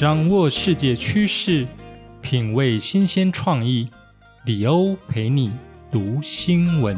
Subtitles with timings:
[0.00, 1.66] 掌握世界趋势，
[2.22, 3.90] 品味新鲜创意，
[4.44, 5.52] 李欧陪你
[5.90, 6.96] 读新闻。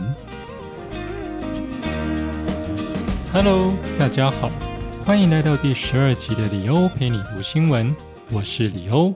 [3.32, 4.50] Hello，大家好，
[5.02, 7.96] 欢迎来到第十二集的李欧陪你读新闻。
[8.32, 9.14] 我是李欧，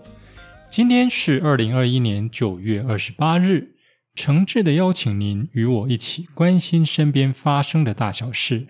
[0.71, 3.77] 今天是二零二一年九月二十八日，
[4.15, 8.69] 诚挚的邀请您与我一起关心身边发生的大小事。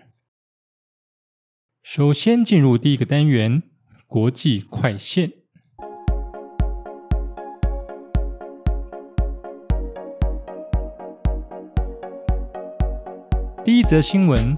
[1.81, 3.63] 首先进入第一个单元。
[4.07, 5.31] 国际快线。
[13.63, 14.55] 第一则新闻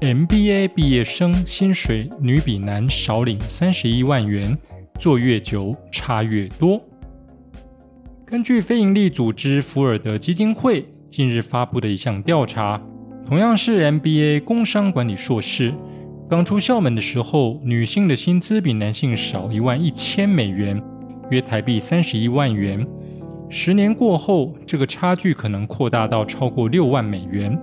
[0.00, 4.56] ：MBA 毕业生薪水女比男少领三十一万元，
[4.98, 6.82] 做越久差越多。
[8.24, 12.82] 根据非营利组织福尔德基金会近日发布的一项调查，
[13.26, 15.74] 同样是 MBA 工商管理硕士。
[16.28, 20.82] 刚出校门的时候，女性的薪资比男性少一万一千美元，
[21.30, 22.84] 约台币三十一万元。
[23.48, 27.56] 十年过后，这个差距可能扩大到超过六万美元，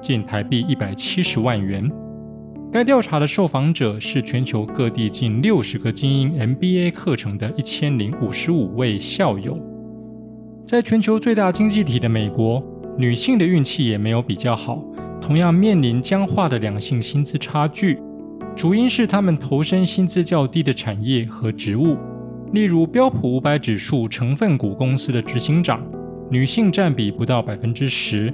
[0.00, 1.90] 近台币一百七十万元。
[2.70, 9.58] 该调查的受访者是全球各地近六十个精英 MBA 课程的一千零五十五位校友。
[10.64, 12.62] 在全球最大经济体的美国，
[12.96, 14.80] 女性的运气也没有比较好。
[15.26, 17.98] 同样面临僵化的两性薪资差距，
[18.54, 21.96] 主因是他们投身薪资较低的产业和职务，
[22.52, 25.82] 例如标普五百指数成分股公司的执行长，
[26.30, 28.30] 女性占比不到百分之十。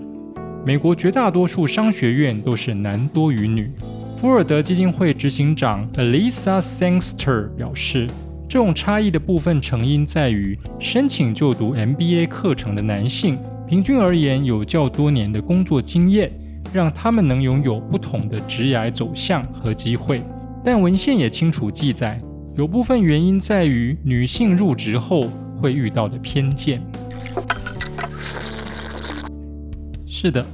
[0.67, 3.71] 美国绝大多数商学院都是男多于女。
[4.17, 8.09] 福尔德基金会执行长 Alisa Sangster 表示，
[8.49, 13.39] 这种差异的部分成因在于申请就读 MBA 课程的男性，
[13.69, 16.33] 平均而言有较多年的工作经验。
[16.73, 20.23] 让他们能拥有不同的职业走向和机会，
[20.65, 22.21] 但文献也清楚记载，
[22.57, 25.23] 有部分原因在于女性入职后
[25.57, 26.81] 会遇到的偏见。
[30.07, 30.45] 是的，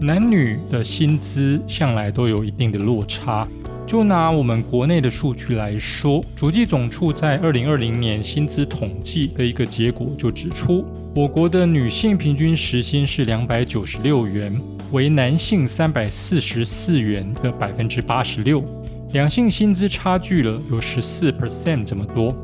[0.00, 3.46] 男女的薪资向来都有一定的落差。
[3.86, 14.56] 就拿我们国内的数据来说，主计总处在二零二零年薪资统计的一个结果就指出，我国的女性平均时薪是两百九十六元。
[14.92, 18.60] 为男性三百四十四元的百分之八十六，
[19.12, 22.34] 两性薪资差距了有十四 percent 这么多。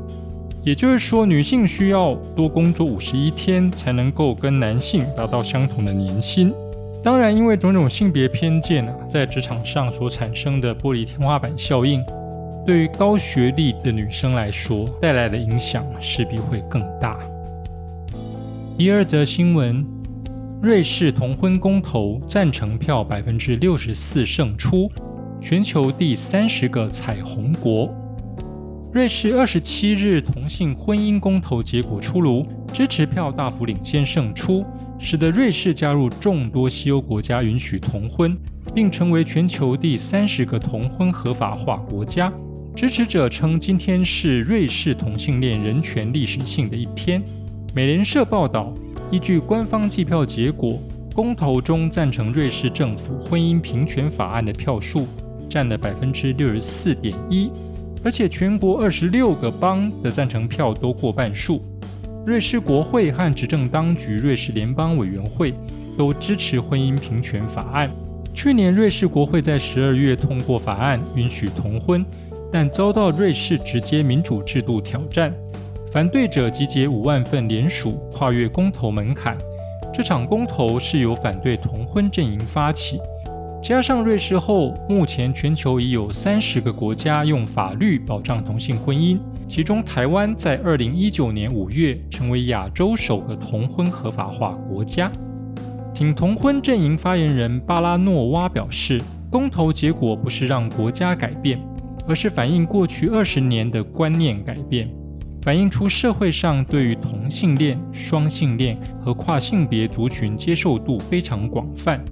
[0.63, 6.53] 也就是说，女性需要多工作五十一天才能够跟男性达到相同的年薪。
[7.03, 12.01] 当然，因为种种性别偏见啊，在职场上所产生的玻璃天花板效应，
[12.65, 17.17] 对于高学历的女生来说，带来的影响势必会更大。
[18.77, 19.96] 第二则新闻。
[20.59, 24.91] 瑞士同婚公投赞成票百分之六十四胜出，
[25.39, 27.87] 全球第三十个彩虹国。
[28.91, 34.65] 瑞士二十七日同性婚姻公投结果出炉，支持票大幅领先胜出，
[34.97, 38.35] 使得瑞士加入众多西欧国家允许同婚，
[38.73, 42.33] 并成为全球第三十个同婚合法化国家。
[42.75, 47.23] 支持者称，今天是瑞士同性恋人权历史性的一天。
[47.75, 48.73] 美联社报道。
[49.09, 50.77] 依据官方计票结果，
[51.15, 55.07] 公投中赞成瑞士政府婚姻平权法案的票数
[55.49, 57.49] 占了百分之六十四点一，
[58.03, 61.61] 而且全国二十六个邦的赞成票都过半数。
[62.25, 65.53] 瑞士国会和执政当局瑞士联邦委员会
[65.97, 67.89] 都支持婚姻平权法案。
[68.33, 72.05] 去年，瑞士国会在十二月通过法案，允许同婚，
[72.51, 75.33] 但遭到瑞士直接民主制度挑战。
[75.89, 79.37] 反对者集结五万份联署，跨越公投门槛。
[79.93, 82.99] 这场公投是由反对同婚阵营发起，
[83.61, 89.17] 加上瑞士后，目前全球已有三十个国家用法律保障同性婚姻，
[89.47, 95.09] 其中台湾在二零一九年五月成为亚洲首个同婚合法化国家。
[95.93, 99.01] 挺同婚阵营发言人巴拉诺娃表示，
[99.31, 101.57] 公投结果不是让国家改变，
[102.05, 104.87] 而是反映过去二十年的观念改变。
[105.47, 112.03] 反映出社会上对于同性恋、双性恋和跨性别族群接受度非常广泛。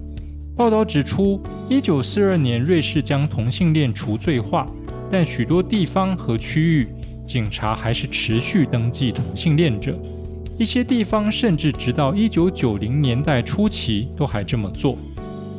[0.56, 1.38] 报道指出，
[1.68, 4.66] 一九四二年瑞士将同性恋除罪化，
[5.10, 6.88] 但许多地方和区域
[7.26, 10.00] 警察还是持续登记同性恋者。
[10.58, 14.96] 一些地方甚至直到一九九零年代初期都还这么做。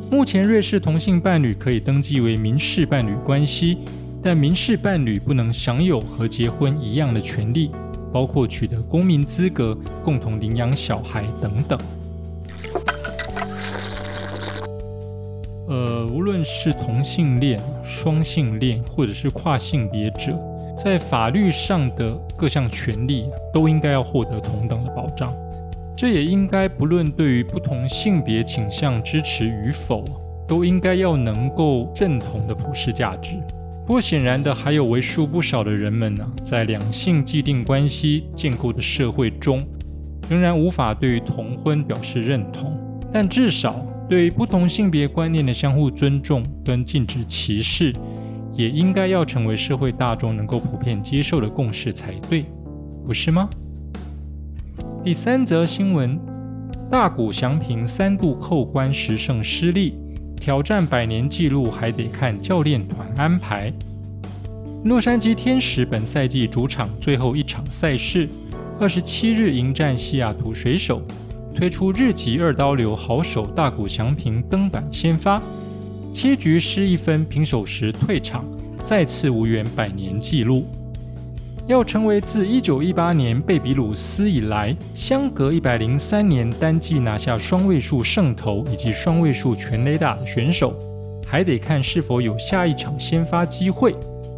[0.10, 3.78] 目前，瑞士同性伴侣可以登记为民事伴侣关系，
[4.24, 7.72] 但民事伴侣不能享有和结婚一样的权利，
[8.12, 11.80] 包括取得公民资格、共同领养小孩等等。
[15.70, 20.38] 呃，无论是同性恋、双性恋，或者是跨性别者，
[20.76, 25.32] 在法律上的各项权利都应该要获得同等的保障。
[25.96, 30.06] 这也应该不论对于不同性别倾向支持与否，
[30.48, 33.38] 都应该要能够认同的普世价值。
[33.88, 39.66] 不过显然的，还有为数不少的人们呢，在两性既定关系建构的社会中，
[40.30, 42.78] 仍然无法对于同婚表示认同。
[43.12, 43.84] 但至少。
[44.10, 47.94] 对于不同性别观念的相互尊重跟禁止歧视，
[48.56, 52.46] 也应该要成为社会大众能够普遍接受的共识才对，
[53.06, 53.50] 不是吗？
[55.04, 56.18] 第三则新闻：
[56.90, 59.96] 大谷翔平三度扣关十胜失利，
[60.40, 63.74] 挑战百年纪录还得看教练团安排。
[64.86, 68.28] 洛杉矶天使本赛季主场最后一场赛事，
[68.80, 71.02] 二十七日迎战西雅图水手。
[71.56, 75.42] 推出日籍二刀流好手大谷翔平登板先发，
[76.14, 78.46] 七局失一分，平手时退场，
[78.84, 80.68] 再次无缘百年纪录。
[81.68, 90.74] 要成为自一九一八年贝比鲁斯以来，相隔一百零三年单季拿下双位数胜投以及双位数全垒打的选手，
[91.26, 93.94] 还得看是否有下一场先发机会。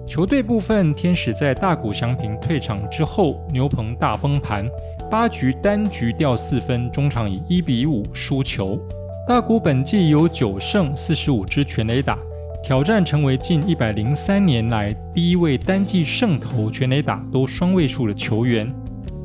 [0.08, 4.68] 球队部分，天使在大谷翔平退场之后，牛棚大崩盘。
[5.12, 8.80] 八局单局掉四分，中场以一比五输球。
[9.28, 12.18] 大谷本季有九胜四十五支全垒打，
[12.61, 18.71] 挑战成为近一百零三年来第一位单季胜投全垒打都双位数的球员。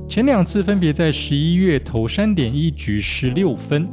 [0.08, 3.88] 前两次分别在十一月投三点一局失六分，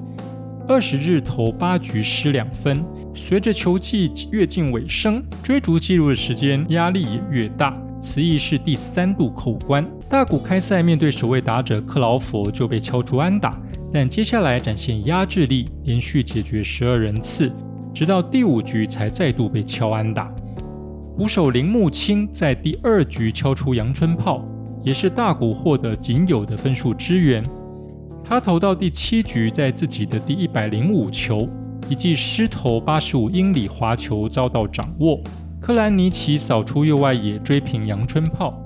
[0.67, 2.83] 二十日投八局失两分。
[3.13, 7.75] 随着球季越近尾声，追逐纪录的时间压力也越大。
[7.99, 13.59] 此役是第三度扣关，大谷开赛面对首位打者克劳佛就被敲出安打，
[13.91, 17.51] 但接下来展现压制力，连续解决十二人次，
[17.93, 20.33] 直到第五局才再度被敲安打。
[21.17, 24.43] 捕手铃木清在第二局敲出阳春炮，
[24.83, 27.43] 也是大谷获得仅有的分数支援。
[28.23, 31.47] 他投到第七局，在自己的第一百零五球，
[31.89, 35.19] 一记失投八十五英里滑球遭到掌握。
[35.59, 38.63] 克兰尼奇扫出右外野追平阳春炮，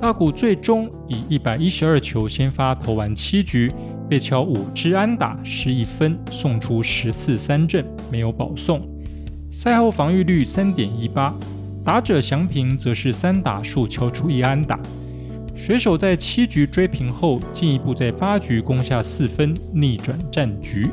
[0.00, 3.70] 大谷最终以一百一十二球先发投完七局，
[4.14, 8.80] 被敲五支安打失一分，送出十次三振，没有保送。
[9.50, 11.34] 赛后防御率三点一八，
[11.82, 14.78] 打者祥平则是三打数敲出一安打。
[15.56, 20.88] 水手在七局追平后，进一步在八局攻下四分，逆转战局。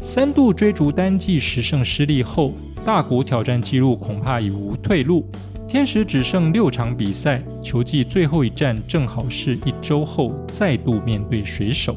[0.00, 2.54] 三度追逐单季十胜失利后。
[2.82, 5.26] 大谷挑战纪录恐怕已无退路。
[5.68, 11.94] 天使只剩六场比赛，球季最后一战正好是一周后再度面对水手。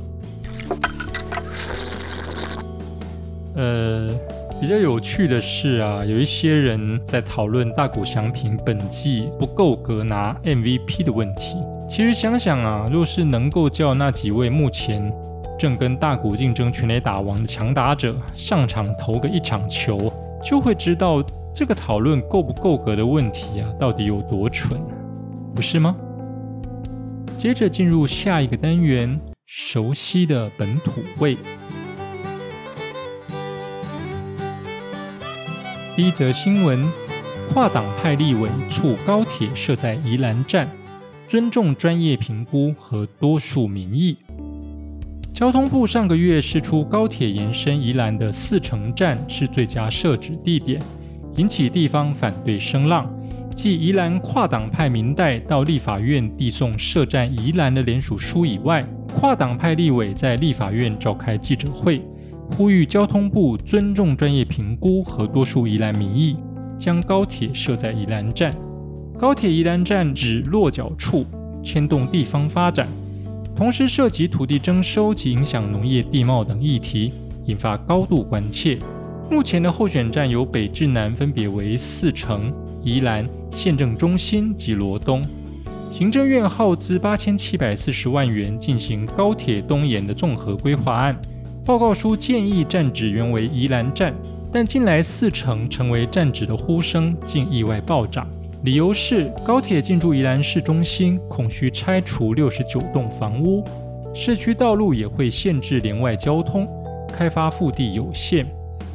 [3.58, 4.08] 呃，
[4.62, 11.58] 比较有趣的是啊，有一些人在讨论大谷翔平本季不够格拿 MVP 的问题。
[11.90, 15.12] 其实想想啊，若是能够叫那几位目前
[15.58, 20.14] 正跟大谷竞争全垒打王的强打者上场投个一场球。
[20.44, 24.80] 就会知道这个讨论够不够格的问题啊，到底有多蠢，
[25.56, 25.96] 不是吗？
[27.36, 31.36] 接着进入下一个单元，熟悉的本土味。
[35.98, 36.88] 第一则新闻：
[37.52, 40.70] 跨党派立委促高铁设在宜兰站，
[41.28, 44.16] 尊重专业评估和多数民意。
[45.34, 50.80] 交通部上个月释出高铁延伸宜兰的四城站是最佳设置地点，
[51.36, 53.12] 引起地方反对声浪。
[53.56, 62.04] 继宜兰跨党派民代到立法院递送设站宜兰的联署书以外，跨党派立委在立法院召开记者会，
[62.56, 66.38] 呼吁交通部尊重专业评估和多数宜兰民意，
[66.78, 68.56] 将高铁设在宜兰站。
[69.18, 71.26] 高铁宜兰站指落脚处，
[71.64, 72.88] 牵动地方发展。
[73.56, 77.12] 同时涉及土地征收及影响农业地貌等议题，
[77.46, 78.78] 引发高度关切。
[79.30, 85.26] 目前的候选站由北至南分别为四城、宜兰、县政中心及罗东。
[85.92, 91.20] 行政院耗资八千七百四十万元进行高铁东延的综合规划案。
[91.68, 94.16] 报告书建议站址原为宜兰站，
[94.54, 98.26] 但近来四城成为站址的呼声竟意外暴涨。
[98.64, 103.62] 理由是高铁进驻宜兰市中心，恐需拆除六十九栋房屋，
[104.14, 106.66] 市区道路也会限制连外交通，
[107.12, 108.48] 开发腹地有限。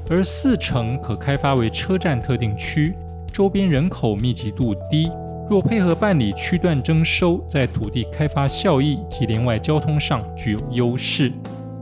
[0.08, 2.94] 而四城可开发为车站特定区，
[3.30, 5.10] 周边人口密集度低。
[5.46, 11.30] 若配合办理区段征收，在土地开发效益及连外交通上具有优势。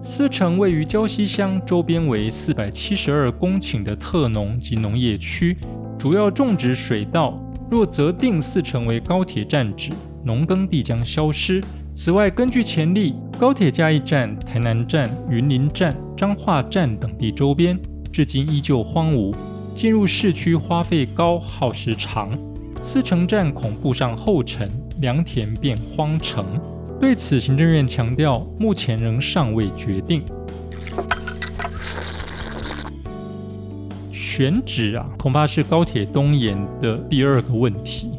[0.02, 5.54] 四城位于礁溪乡，周边为四百七十二公顷的特农及农业区，
[5.98, 7.38] 主要种植水稻。
[7.70, 9.92] 若择定四城为高铁站址，
[10.24, 11.62] 农耕地将消失。
[11.92, 17.78] 此外，根据潜力，高铁嘉义站、台南站、云林站、彰化站等地周边，
[18.10, 19.34] 至今依旧荒芜，
[19.74, 22.36] 进入市区花费高、耗时长。
[22.82, 26.58] 四城站恐步上后尘，良田变荒城。
[27.00, 30.22] 对此，行政院强调，目前仍尚未决定。
[34.12, 38.10] 选址啊，恐怕是高铁东延的第二个问题。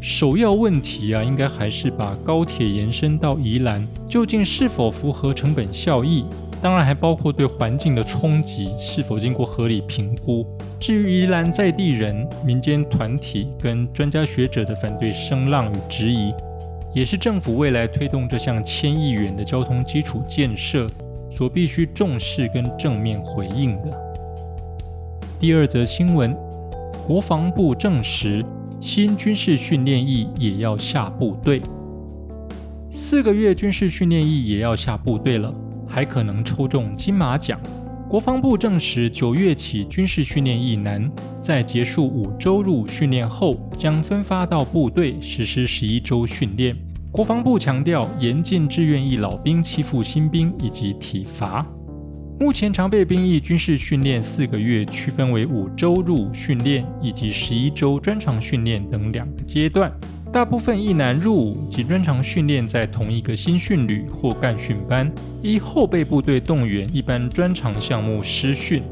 [0.00, 6.24] 首要问题啊，应该还是把高铁延伸到宜兰，究竟是否符合成本效益？
[6.60, 10.44] 当然，还包括对环境的冲击是否经过合理评估。
[10.80, 16.32] 至于宜兰在地人、民间团体跟专家学者的反对声浪与质疑，
[16.96, 20.88] 也是政府未来推动这项千亿元的交通基础建设
[21.30, 24.16] 所必须重视跟正面回应的。
[25.38, 26.34] 第二则新闻，
[27.06, 28.42] 国防部证实
[28.80, 31.60] 新军事训练役也要下部队，
[32.90, 35.54] 四个月军事训练役也要下部队了。
[35.86, 37.60] 还可能抽中金马奖。
[38.08, 41.10] 国防部证实，九月起军事训练役男
[41.42, 46.74] 在结束五周入伍训练后，将分发到部队实施十一周训练。
[47.16, 51.66] 国防部强调，严禁志愿役老兵欺负新兵以及体罚。
[52.38, 59.90] 目前常备兵役军事训练四个月，区分为五周入伍训练以及十一周专长训练等两个阶段。
[60.30, 65.10] 大部分役男入伍及专长训练在同一个新训旅或干训班，
[65.42, 68.82] 依后备部队动员，一般专长项目师训，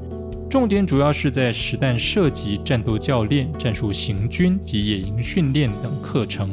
[0.49, 6.51] 重点主要是在实弹射击、战斗教练、战术行军及野营训练等课程。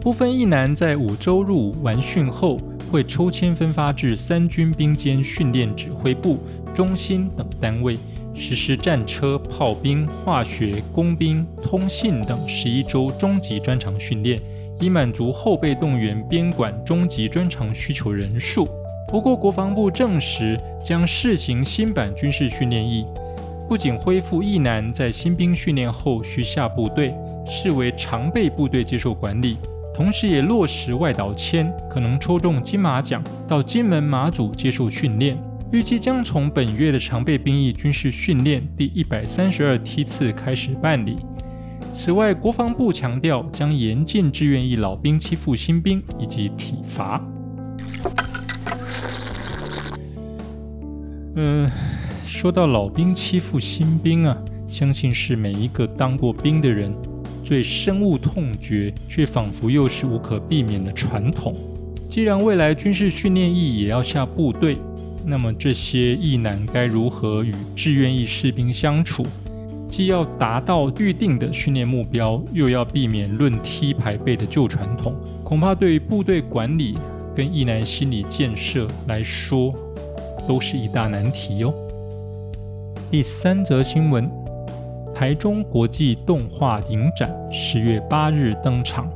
[0.00, 2.56] 部分役男在五周入伍完训后，
[2.88, 6.38] 会抽签分发至三军兵监训练指挥部、
[6.72, 7.98] 中心等单位。
[8.32, 14.40] 实施战车、炮兵、化学、工兵、通信等十一周中级专长训练，
[14.80, 18.68] 以满足后备动员编管中级专长需求人数。
[19.08, 23.04] 不过，国防部证实将试行新版军事训练役，
[23.68, 27.12] 不仅恢复役男在新兵训练后需下部队，
[27.44, 29.56] 视为常备部队接受管理，
[29.98, 35.36] 同时也落实外岛签，可能抽中金马奖到金门、马祖接受训练。
[35.72, 41.16] 预计将从本月的常备兵役军事训练第一百三十二梯次开始办理。
[41.92, 47.20] 此外，国防部强调将严禁志愿役老兵欺负新兵以及体罚。
[51.34, 51.68] 嗯，
[52.24, 54.38] 说到老兵欺负新兵啊，
[54.68, 56.94] 相信是每一个当过兵的人
[57.48, 61.54] 最深恶痛绝，却仿佛又是无可避免的传统。
[62.06, 64.76] 既然未来军事训练役也要下部队。
[65.24, 69.24] 那么这些役男该如何与志愿役士兵相处？
[69.88, 76.98] 既要达到预定的训练目标，又要避免论梯排辈的旧传统，恐怕对于部队管理
[77.34, 79.74] 跟役男心理建设来说，
[80.46, 81.72] 都是一大难题哟。
[83.10, 84.30] 第三则新闻：
[85.18, 89.10] 台中国际动画影展十月八日登场。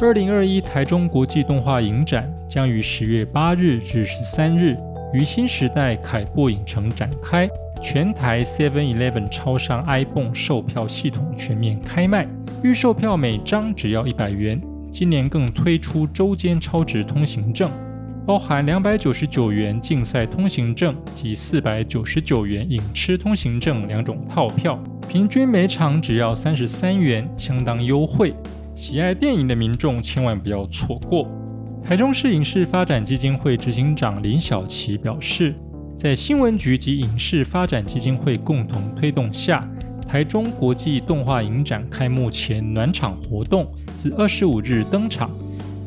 [0.00, 4.76] 二零二一台中国际动画影展将于十月八日至十三日
[5.14, 7.48] 于新时代凯擘影城展开，
[7.80, 12.26] 全台 Seven Eleven 超商 iPhone 售票系统全面开卖，
[12.64, 14.60] 预售票每张只要一百元。
[14.90, 17.70] 今年更推出周间超值通行证，
[18.26, 28.34] 包含两百九十九元竞赛通行证及四百九十九元影吃通行证两种套票，平均每场只要三十三元，相当优惠。
[28.76, 31.28] 喜爱电影的民众千万不要错过。
[31.82, 35.54] 台中市影视发展基金会执行长林小琪表示，
[35.96, 39.68] 在新闻局及影视发展基金会共同推动下，
[40.06, 45.30] 台中国际动画影展开幕前暖场活动自二十五日登场。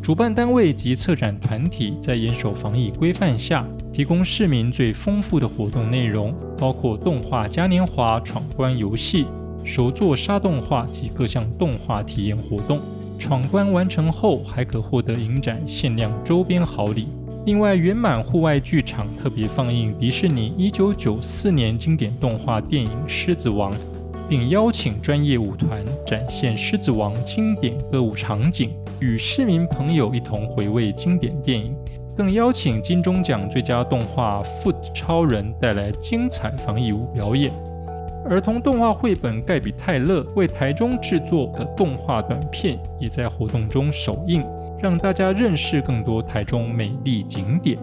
[0.03, 9.25] 主办单位及策展团体在严守防疫规范下，提供市民最丰富的活动内容，包括动画嘉年华、闯关游戏。
[9.63, 12.81] 手作沙动画及各项动画体验活动，
[13.17, 17.07] 闯关完成后还可获得影展限量周边好礼。
[17.45, 23.71] 另外，圆满户外剧场特别放映迪士尼1994年经典动画电影《狮子王》，
[24.27, 28.69] 并邀请专业舞团展现《狮子王》经典歌舞场景，
[29.03, 31.75] 与市民朋友一同回味经典电影。
[32.15, 37.51] 更邀请金钟奖最佳动画《Foot 超人》带来精彩防疫舞表演。
[38.29, 44.45] 儿童动画绘本《盖比泰勒》为台中制作的动画短片也在活动中首映，
[44.81, 47.77] 让大家认识更多台中美丽景点。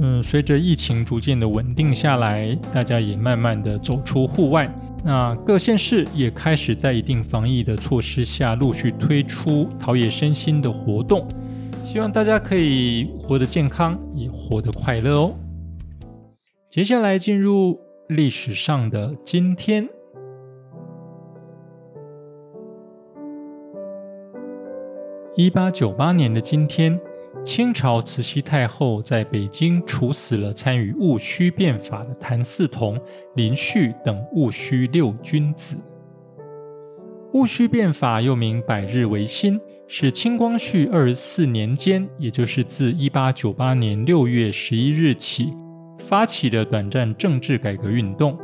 [0.00, 4.72] 嗯，随着疫情逐渐的稳定下来，大家也慢慢的走出户外。
[5.06, 11.28] 那各县市也开始在一定防疫的措施下，陆续推出陶冶身心的活动，
[11.82, 15.34] 希望大家可以活得健康，也活得快乐哦。
[16.70, 19.86] 接下来进入历史上的今天，
[25.36, 26.98] 一八九八年的今天，
[27.44, 32.98] 清朝慈禧太后在北京处死了参与戊戌变法的谭嗣同、
[33.34, 35.76] 林旭等戊戌六君子。
[37.32, 45.52] 戊戌变法又名百日维新，是清光绪二十四年间，也就是自一八九八年六月十一日起。
[45.98, 48.38] 发起的短暂政治改革运动，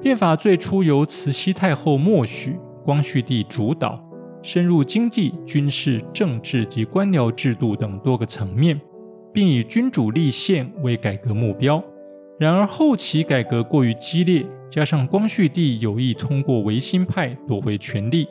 [0.00, 4.02] 变法最初由慈禧太后默许，光绪帝主导，
[4.42, 8.80] 深入经济、军事、政治及官僚制度等多个层面，
[9.32, 11.82] 并以君主立宪为改革目标。
[12.38, 18.28] 然而后期改革过于激烈，加上光绪帝有意通过维新派夺回权力，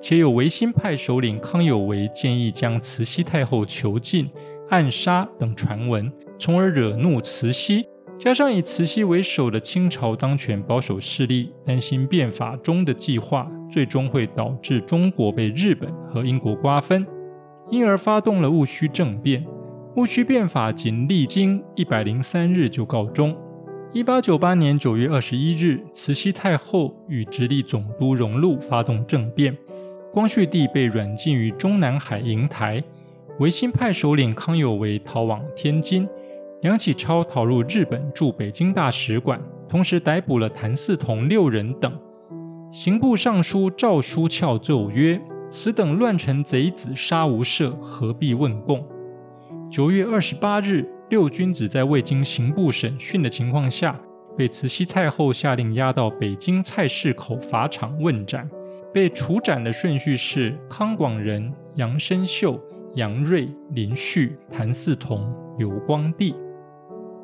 [0.00, 4.30] 且有维新派首领康有为建议将慈禧太后囚禁、
[4.70, 6.10] 暗杀等传闻。
[6.38, 7.86] 从而惹怒慈禧，
[8.16, 17.06] 加上以慈禧为首的清朝当权保守势力担心变法中的计划最终会导致中国被日本和英国瓜分，
[17.70, 19.44] 因而发动了戊戌政变。
[19.96, 23.36] 戊戌变法仅历经一百零三日就告终。
[23.92, 29.56] 一八九八年九月二十一日，慈禧太后与直隶总督荣禄发动政变，
[30.12, 32.82] 光绪帝被软禁于中南海瀛台，
[33.38, 36.08] 维新派首领康有为逃往天津。
[36.64, 41.92] 梁启超逃入日本驻北京大使馆，同时逮捕了谭嗣同六人等。
[42.72, 48.82] 刑部尚书赵书翘奏曰：“此等乱臣贼子，杀无赦，何必问供？”
[49.70, 54.00] 九月二十八日，六君子在未经刑部审讯的情况下，
[54.34, 58.48] 被慈禧太后下令押到北京菜市口法场问斩。
[58.90, 62.58] 被处斩的顺序是康广仁、杨生秀、
[62.94, 66.34] 杨锐、林旭、谭嗣同、刘光第。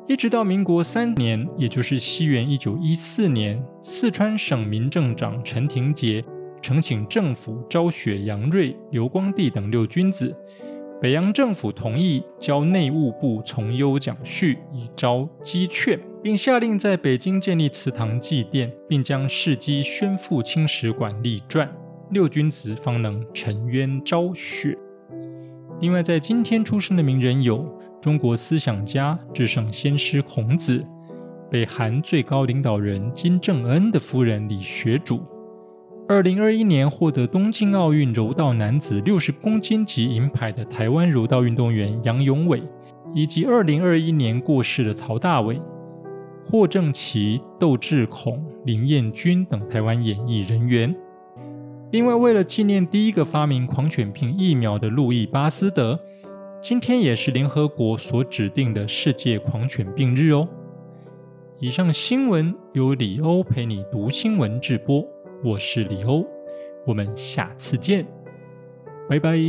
[0.07, 6.23] 一直到民国三年，也就是西元一九一四年，四川省民政长陈廷杰
[6.61, 10.35] 呈请政府昭雪杨锐、刘光第等六君子，
[10.99, 21.71] 北洋政府同意交内务部从优奖叙以招积券，并下令在北京建立祠堂祭奠，并将事迹宣赴清史馆立传，
[22.09, 24.77] 六君子方能沉冤昭雪。
[25.79, 30.83] 另外，在今天出生的名人有中国思想家、至圣先师孔子，
[31.51, 35.21] 北韩最高领导人金正恩的夫人李学主，
[36.07, 42.63] 二零二一年获得东京奥运柔道男子六十公斤级银牌的台湾柔道运动员杨永伟，
[43.13, 45.61] 以及二零二一年过世的陶大伟、
[46.43, 50.95] 霍正奇、窦智孔、林彦君等台湾演艺人员。
[51.91, 55.99] 另外，为了纪念第一个发明狂犬病疫苗的路易巴斯德，
[56.61, 60.47] 今天也是联合国所指定的世界狂犬病日哦。
[61.57, 65.03] 以上新闻由李欧陪你读新闻直播，
[65.43, 66.23] 我是李欧，
[66.85, 68.05] 我们下次见，
[69.09, 69.39] 拜拜。